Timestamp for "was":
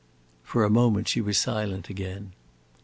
1.21-1.37